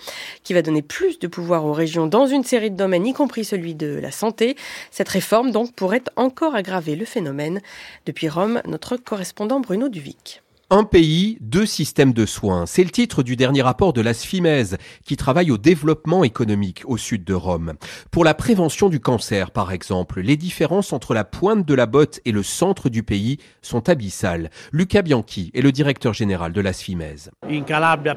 qui 0.45 0.52
va 0.52 0.61
donner 0.61 0.83
plus 0.83 1.19
de 1.19 1.28
pouvoir 1.28 1.64
aux 1.64 1.73
régions 1.73 2.09
dans 2.09 2.26
une 2.26 2.45
série 2.45 2.71
de 2.71 2.76
domaines, 2.76 3.07
y 3.07 3.14
compris 3.14 3.47
celui 3.47 3.75
de 3.75 3.99
la 3.99 4.11
santé. 4.11 4.55
Cette 4.90 5.09
réforme, 5.09 5.50
donc, 5.50 5.73
pourrait 5.73 6.02
encore 6.17 6.55
aggraver 6.55 6.95
le 6.95 7.07
phénomène. 7.07 7.62
Depuis 8.05 8.28
Rome, 8.38 8.62
notre 8.68 8.97
correspondant 8.97 9.59
Bruno 9.59 9.88
Duvic. 9.88 10.45
Un 10.71 10.85
pays, 10.85 11.39
deux 11.41 11.65
systèmes 11.65 12.13
de 12.13 12.27
soins. 12.27 12.67
C'est 12.67 12.85
le 12.85 12.91
titre 12.91 13.23
du 13.23 13.37
dernier 13.37 13.63
rapport 13.63 13.95
de 13.95 14.03
la 14.03 14.13
SFIMES, 14.13 14.77
qui 15.03 15.17
travaille 15.17 15.51
au 15.51 15.57
développement 15.57 16.25
économique 16.25 16.83
au 16.85 16.99
sud 16.99 17.25
de 17.25 17.33
Rome. 17.33 17.73
Pour 18.11 18.23
la 18.23 18.35
prévention 18.35 18.91
du 18.91 19.01
cancer, 19.01 19.51
par 19.51 19.73
exemple, 19.73 20.21
les 20.21 20.37
différences 20.37 20.93
entre 20.93 21.15
la 21.15 21.25
pointe 21.25 21.67
de 21.67 21.73
la 21.73 21.87
botte 21.87 22.21
et 22.27 22.33
le 22.33 22.43
centre 22.43 22.91
du 22.91 23.03
pays 23.03 23.39
sont 23.63 23.89
abyssales. 23.89 24.51
Luca 24.71 25.01
Bianchi 25.01 25.51
est 25.55 25.63
le 25.63 25.73
directeur 25.73 26.13
général 26.13 26.53
de 26.53 26.61
la 26.61 26.75
SFIMES. 26.75 27.31
En 27.49 27.63
Calabre, 27.63 28.11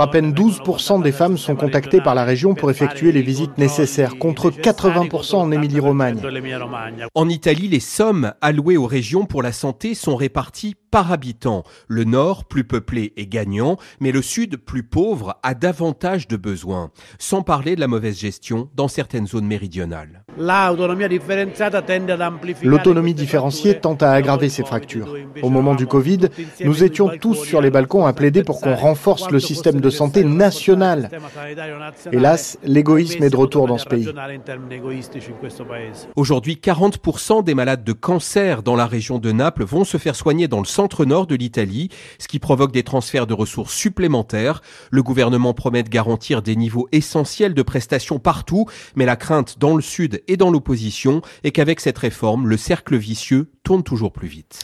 à 0.00 0.10
peine 0.10 0.32
12% 0.32 1.00
des 1.00 1.12
femmes 1.12 1.38
sont 1.38 1.54
contactées 1.54 2.00
par 2.00 2.16
la 2.16 2.24
région 2.24 2.56
pour 2.56 2.72
effectuer 2.72 3.12
les 3.12 3.22
visites 3.22 3.56
nécessaires, 3.56 4.18
contre 4.18 4.50
80% 4.50 5.36
en 5.36 5.52
Émilie-Romagne. 5.52 6.20
En 7.14 7.28
Italie, 7.28 7.68
les 7.68 7.78
sommes 7.78 8.32
allouées 8.40 8.76
aux 8.76 8.86
régions 8.86 9.26
pour 9.26 9.44
la 9.44 9.52
santé 9.52 9.94
sont 9.94 10.16
réparties 10.16 10.74
par 10.90 11.12
habitant. 11.12 11.64
Le 11.86 12.04
nord, 12.04 12.44
plus 12.44 12.64
peuplé, 12.64 13.12
est 13.16 13.26
gagnant, 13.26 13.76
mais 14.00 14.12
le 14.12 14.22
sud, 14.22 14.56
plus 14.56 14.82
pauvre, 14.82 15.38
a 15.42 15.54
davantage 15.54 16.28
de 16.28 16.36
besoins. 16.36 16.90
Sans 17.18 17.42
parler 17.42 17.74
de 17.74 17.80
la 17.80 17.88
mauvaise 17.88 18.18
gestion 18.18 18.68
dans 18.74 18.88
certaines 18.88 19.26
zones 19.26 19.46
méridionales. 19.46 20.24
L'autonomie 22.62 23.14
différenciée 23.14 23.80
tend 23.80 23.94
à 23.94 24.10
aggraver 24.10 24.48
ces 24.48 24.64
fractures. 24.64 25.14
Au 25.42 25.50
moment 25.50 25.74
du 25.74 25.86
Covid, 25.86 26.28
nous 26.64 26.84
étions 26.84 27.10
tous 27.20 27.34
sur 27.34 27.60
les 27.60 27.70
balcons 27.70 28.06
à 28.06 28.12
plaider 28.12 28.44
pour 28.44 28.60
qu'on 28.60 28.74
renforce 28.74 29.30
le 29.30 29.40
système 29.40 29.80
de 29.80 29.90
santé 29.90 30.24
national. 30.24 31.10
Hélas, 32.12 32.58
l'égoïsme 32.62 33.22
est 33.24 33.30
de 33.30 33.36
retour 33.36 33.66
dans 33.66 33.78
ce 33.78 33.86
pays. 33.86 34.08
Aujourd'hui, 36.16 36.60
40% 36.62 37.44
des 37.44 37.54
malades 37.54 37.84
de 37.84 37.92
cancer 37.92 38.62
dans 38.62 38.76
la 38.76 38.86
région 38.86 39.18
de 39.18 39.32
Naples 39.32 39.64
vont 39.64 39.84
se 39.84 39.96
faire 39.96 40.14
soigner 40.14 40.48
dans 40.48 40.60
le 40.60 40.66
centre-nord 40.78 41.26
de 41.26 41.34
l'Italie, 41.34 41.88
ce 42.20 42.28
qui 42.28 42.38
provoque 42.38 42.70
des 42.70 42.84
transferts 42.84 43.26
de 43.26 43.34
ressources 43.34 43.74
supplémentaires. 43.74 44.62
Le 44.92 45.02
gouvernement 45.02 45.52
promet 45.52 45.82
de 45.82 45.88
garantir 45.88 46.40
des 46.40 46.54
niveaux 46.54 46.86
essentiels 46.92 47.52
de 47.52 47.62
prestations 47.62 48.20
partout, 48.20 48.66
mais 48.94 49.04
la 49.04 49.16
crainte 49.16 49.58
dans 49.58 49.74
le 49.74 49.82
sud 49.82 50.22
et 50.28 50.36
dans 50.36 50.52
l'opposition 50.52 51.20
est 51.42 51.50
qu'avec 51.50 51.80
cette 51.80 51.98
réforme, 51.98 52.46
le 52.46 52.56
cercle 52.56 52.96
vicieux 52.96 53.50
toujours 53.76 54.12
plus 54.12 54.28
vite. 54.28 54.60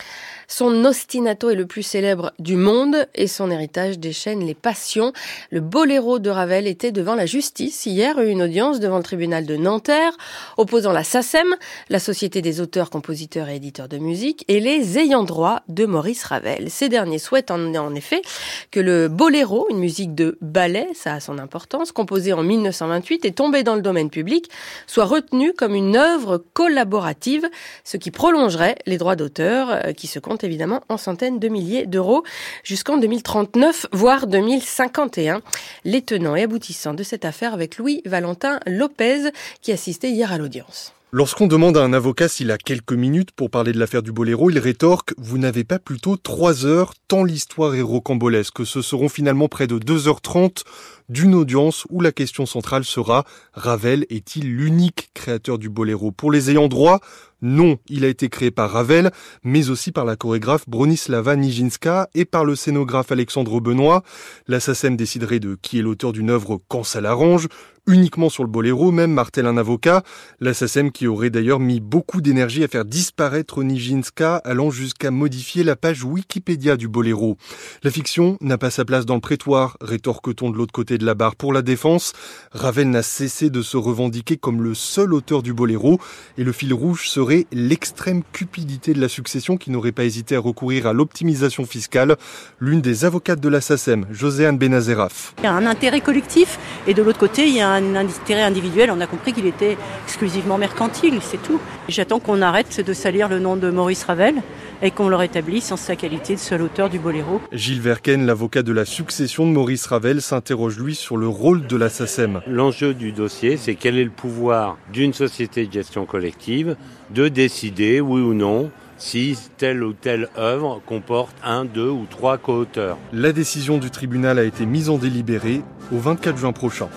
Son 0.46 0.84
ostinato 0.84 1.50
est 1.50 1.54
le 1.54 1.66
plus 1.66 1.82
célèbre 1.82 2.32
du 2.38 2.56
monde 2.56 3.08
et 3.14 3.26
son 3.26 3.50
héritage 3.50 3.98
déchaîne 3.98 4.44
les 4.44 4.54
passions. 4.54 5.12
Le 5.50 5.60
boléro 5.60 6.18
de 6.18 6.30
Ravel 6.30 6.66
était 6.66 6.92
devant 6.92 7.14
la 7.14 7.26
justice 7.26 7.86
hier, 7.86 8.20
une 8.20 8.42
audience 8.42 8.80
devant 8.80 8.98
le 8.98 9.02
tribunal 9.02 9.46
de 9.46 9.56
Nanterre, 9.56 10.12
opposant 10.56 10.92
la 10.92 11.04
SACEM, 11.04 11.56
la 11.88 11.98
Société 11.98 12.42
des 12.42 12.60
auteurs, 12.60 12.90
compositeurs 12.90 13.48
et 13.48 13.56
éditeurs 13.56 13.88
de 13.88 13.98
musique, 13.98 14.44
et 14.48 14.60
les 14.60 14.98
ayants 14.98 15.24
droit 15.24 15.62
de 15.68 15.86
Maurice 15.86 16.24
Ravel. 16.24 16.70
Ces 16.70 16.88
derniers 16.88 17.18
souhaitent 17.18 17.50
en, 17.50 17.94
effet 17.94 18.22
que 18.70 18.80
le 18.80 19.08
boléro, 19.08 19.66
une 19.70 19.78
musique 19.78 20.14
de 20.14 20.36
ballet, 20.40 20.88
ça 20.94 21.14
a 21.14 21.20
son 21.20 21.38
importance, 21.38 21.92
composée 21.92 22.32
en 22.32 22.42
1928 22.42 23.24
et 23.24 23.32
tombée 23.32 23.62
dans 23.62 23.76
le 23.76 23.82
domaine 23.82 24.10
public, 24.10 24.50
soit 24.86 25.04
retenu 25.04 25.52
comme 25.52 25.74
une 25.74 25.96
œuvre 25.96 26.44
collaborative, 26.52 27.48
ce 27.84 27.96
qui 27.96 28.10
prolongerait 28.10 28.76
les 28.86 28.93
droits 28.98 29.16
d'auteur 29.16 29.70
euh, 29.70 29.92
qui 29.92 30.06
se 30.06 30.18
comptent 30.18 30.44
évidemment 30.44 30.82
en 30.88 30.96
centaines 30.96 31.38
de 31.38 31.48
milliers 31.48 31.86
d'euros 31.86 32.24
jusqu'en 32.62 32.96
2039, 32.96 33.86
voire 33.92 34.26
2051. 34.26 35.42
Les 35.84 36.02
tenants 36.02 36.36
et 36.36 36.42
aboutissants 36.42 36.94
de 36.94 37.02
cette 37.02 37.24
affaire 37.24 37.54
avec 37.54 37.78
Louis 37.78 38.02
Valentin 38.04 38.60
Lopez 38.66 39.30
qui 39.62 39.72
assistait 39.72 40.10
hier 40.10 40.32
à 40.32 40.38
l'audience. 40.38 40.94
Lorsqu'on 41.16 41.46
demande 41.46 41.76
à 41.76 41.84
un 41.84 41.92
avocat 41.92 42.26
s'il 42.26 42.50
a 42.50 42.58
quelques 42.58 42.92
minutes 42.92 43.30
pour 43.30 43.48
parler 43.48 43.72
de 43.72 43.78
l'affaire 43.78 44.02
du 44.02 44.10
Boléro, 44.10 44.50
il 44.50 44.58
rétorque 44.58 45.14
Vous 45.16 45.38
n'avez 45.38 45.62
pas 45.62 45.78
plutôt 45.78 46.16
trois 46.16 46.66
heures, 46.66 46.92
tant 47.06 47.22
l'histoire 47.22 47.76
est 47.76 47.82
rocambolesque. 47.82 48.66
Ce 48.66 48.82
seront 48.82 49.08
finalement 49.08 49.46
près 49.46 49.68
de 49.68 49.78
2h30 49.78 50.64
d'une 51.08 51.36
audience 51.36 51.86
où 51.88 52.00
la 52.00 52.10
question 52.10 52.46
centrale 52.46 52.84
sera 52.84 53.24
Ravel 53.52 54.06
est-il 54.10 54.56
l'unique 54.56 55.10
créateur 55.14 55.58
du 55.58 55.68
boléro? 55.68 56.10
Pour 56.10 56.32
les 56.32 56.50
ayants 56.50 56.66
droit, 56.66 56.98
non, 57.44 57.76
il 57.90 58.06
a 58.06 58.08
été 58.08 58.30
créé 58.30 58.50
par 58.50 58.70
Ravel, 58.70 59.10
mais 59.42 59.68
aussi 59.68 59.92
par 59.92 60.06
la 60.06 60.16
chorégraphe 60.16 60.66
Bronislava 60.66 61.36
Nijinska 61.36 62.08
et 62.14 62.24
par 62.24 62.46
le 62.46 62.56
scénographe 62.56 63.12
Alexandre 63.12 63.60
Benoît. 63.60 64.02
La 64.48 64.60
SACEM 64.60 64.96
déciderait 64.96 65.40
de 65.40 65.54
qui 65.60 65.78
est 65.78 65.82
l'auteur 65.82 66.14
d'une 66.14 66.30
œuvre 66.30 66.58
quand 66.68 66.84
ça 66.84 67.02
l'arrange, 67.02 67.48
uniquement 67.86 68.28
sur 68.28 68.42
le 68.42 68.48
boléro, 68.48 68.90
même 68.90 69.12
martel 69.12 69.46
un 69.46 69.56
avocat. 69.56 70.02
La 70.40 70.52
qui 70.92 71.06
aurait 71.06 71.30
d'ailleurs 71.30 71.60
mis 71.60 71.80
beaucoup 71.80 72.20
d'énergie 72.20 72.64
à 72.64 72.68
faire 72.68 72.84
disparaître 72.84 73.62
Nijinska, 73.62 74.36
allant 74.36 74.70
jusqu'à 74.70 75.10
modifier 75.10 75.62
la 75.62 75.76
page 75.76 76.04
Wikipédia 76.04 76.76
du 76.76 76.88
boléro. 76.88 77.36
La 77.82 77.90
fiction 77.90 78.38
n'a 78.40 78.58
pas 78.58 78.70
sa 78.70 78.84
place 78.84 79.04
dans 79.04 79.14
le 79.14 79.20
prétoire, 79.20 79.76
rétorque-t-on 79.80 80.50
de 80.50 80.56
l'autre 80.56 80.72
côté 80.72 80.96
de 80.98 81.04
la 81.04 81.14
barre 81.14 81.36
pour 81.36 81.52
la 81.52 81.62
défense? 81.62 82.12
Ravel 82.52 82.90
n'a 82.90 83.02
cessé 83.02 83.50
de 83.50 83.62
se 83.62 83.76
revendiquer 83.76 84.36
comme 84.36 84.62
le 84.62 84.74
seul 84.74 85.12
auteur 85.12 85.42
du 85.42 85.52
boléro, 85.52 86.00
et 86.38 86.44
le 86.44 86.52
fil 86.52 86.72
rouge 86.72 87.08
serait 87.08 87.46
l'extrême 87.52 88.22
cupidité 88.32 88.94
de 88.94 89.00
la 89.00 89.08
succession 89.08 89.56
qui 89.56 89.70
n'aurait 89.70 89.92
pas 89.92 90.04
hésité 90.04 90.36
à 90.36 90.40
recourir 90.40 90.86
à 90.86 90.92
l'optimisation 90.92 91.66
fiscale. 91.66 92.16
L'une 92.58 92.80
des 92.80 93.04
avocates 93.04 93.40
de 93.40 93.48
la 93.48 93.60
SACEM, 93.60 94.06
Joséane 94.10 94.58
Benazeraf. 94.58 95.34
Il 95.38 95.44
y 95.44 95.46
a 95.46 95.52
un 95.52 95.66
intérêt 95.66 96.00
collectif 96.00 96.58
et 96.86 96.94
de 96.94 97.02
l'autre 97.02 97.18
côté, 97.18 97.46
il 97.46 97.54
y 97.54 97.60
a 97.60 97.73
intérêt 97.74 98.42
individuel. 98.42 98.90
On 98.90 99.00
a 99.00 99.06
compris 99.06 99.32
qu'il 99.32 99.46
était 99.46 99.76
exclusivement 100.04 100.58
mercantile, 100.58 101.18
c'est 101.20 101.42
tout. 101.42 101.60
J'attends 101.88 102.20
qu'on 102.20 102.42
arrête 102.42 102.80
de 102.80 102.92
salir 102.92 103.28
le 103.28 103.38
nom 103.38 103.56
de 103.56 103.70
Maurice 103.70 104.04
Ravel 104.04 104.36
et 104.82 104.90
qu'on 104.90 105.08
le 105.08 105.16
rétablisse 105.16 105.72
en 105.72 105.76
sa 105.76 105.96
qualité 105.96 106.34
de 106.34 106.40
seul 106.40 106.62
auteur 106.62 106.90
du 106.90 106.98
boléro. 106.98 107.40
Gilles 107.52 107.80
Verken, 107.80 108.26
l'avocat 108.26 108.62
de 108.62 108.72
la 108.72 108.84
succession 108.84 109.46
de 109.46 109.52
Maurice 109.52 109.86
Ravel, 109.86 110.20
s'interroge 110.20 110.78
lui 110.78 110.94
sur 110.94 111.16
le 111.16 111.28
rôle 111.28 111.66
de 111.66 111.76
la 111.76 111.88
SACEM. 111.88 112.40
L'enjeu 112.46 112.94
du 112.94 113.12
dossier, 113.12 113.56
c'est 113.56 113.74
quel 113.74 113.98
est 113.98 114.04
le 114.04 114.10
pouvoir 114.10 114.76
d'une 114.92 115.12
société 115.12 115.66
de 115.66 115.72
gestion 115.72 116.06
collective 116.06 116.76
de 117.10 117.28
décider, 117.28 118.00
oui 118.00 118.20
ou 118.20 118.34
non, 118.34 118.70
si 118.96 119.36
telle 119.56 119.82
ou 119.82 119.92
telle 119.92 120.28
œuvre 120.36 120.80
comporte 120.86 121.36
un, 121.44 121.64
deux 121.64 121.90
ou 121.90 122.06
trois 122.08 122.38
co-auteurs. 122.38 122.98
La 123.12 123.32
décision 123.32 123.78
du 123.78 123.90
tribunal 123.90 124.38
a 124.38 124.44
été 124.44 124.66
mise 124.66 124.88
en 124.88 124.98
délibéré 124.98 125.62
au 125.92 125.98
24 125.98 126.36
juin 126.36 126.52
prochain. 126.52 126.88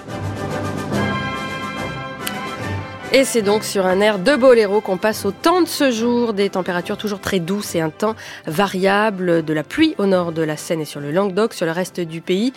Et 3.13 3.23
c'est 3.23 3.41
donc 3.41 3.63
sur 3.63 3.85
un 3.85 4.01
air 4.01 4.19
de 4.19 4.35
boléro 4.35 4.81
qu'on 4.81 4.97
passe 4.97 5.25
au 5.25 5.31
temps 5.31 5.61
de 5.61 5.67
ce 5.67 5.91
jour, 5.91 6.33
des 6.33 6.49
températures 6.49 6.97
toujours 6.97 7.21
très 7.21 7.39
douces 7.39 7.73
et 7.73 7.79
un 7.79 7.89
temps 7.89 8.17
variable, 8.45 9.45
de 9.45 9.53
la 9.53 9.63
pluie 9.63 9.95
au 9.97 10.05
nord 10.05 10.33
de 10.33 10.41
la 10.41 10.57
Seine 10.57 10.81
et 10.81 10.85
sur 10.85 10.99
le 10.99 11.11
Languedoc, 11.11 11.53
sur 11.53 11.65
le 11.65 11.71
reste 11.71 12.01
du 12.01 12.19
pays, 12.19 12.51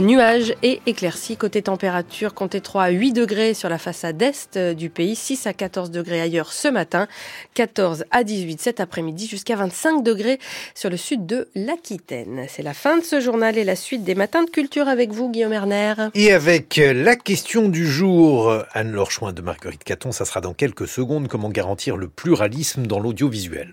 nuages 0.00 0.54
et 0.62 0.80
éclaircies. 0.86 1.36
Côté 1.36 1.62
température, 1.62 2.32
comptez 2.32 2.60
3 2.60 2.84
à 2.84 2.90
8 2.90 3.12
degrés 3.12 3.54
sur 3.54 3.68
la 3.68 3.76
façade 3.76 4.22
est 4.22 4.56
du 4.56 4.88
pays, 4.88 5.16
6 5.16 5.48
à 5.48 5.52
14 5.52 5.90
degrés 5.90 6.20
ailleurs 6.20 6.52
ce 6.52 6.68
matin, 6.68 7.08
14 7.54 8.04
à 8.12 8.22
18 8.22 8.60
cet 8.60 8.78
après-midi, 8.78 9.26
jusqu'à 9.26 9.56
25 9.56 10.04
degrés 10.04 10.38
sur 10.76 10.90
le 10.90 10.96
sud 10.96 11.26
de 11.26 11.48
l'Aquitaine. 11.56 12.46
C'est 12.48 12.62
la 12.62 12.72
fin 12.72 12.98
de 12.98 13.04
ce 13.04 13.18
journal 13.18 13.58
et 13.58 13.64
la 13.64 13.76
suite 13.76 14.04
des 14.04 14.14
matins 14.14 14.44
de 14.44 14.50
culture 14.50 14.86
avec 14.86 15.10
vous, 15.10 15.28
Guillaume 15.28 15.52
Erner. 15.52 15.94
Et 16.14 16.32
avec 16.32 16.80
la 16.80 17.16
question 17.16 17.68
du 17.68 17.84
jour, 17.84 18.54
Anne-Laure 18.74 19.32
de 19.32 19.42
Marguerite 19.42 19.84
Caton, 19.88 20.12
ça 20.12 20.26
sera 20.26 20.42
dans 20.42 20.52
quelques 20.52 20.86
secondes. 20.86 21.28
Comment 21.28 21.48
garantir 21.48 21.96
le 21.96 22.08
pluralisme 22.08 22.86
dans 22.86 23.00
l'audiovisuel 23.00 23.72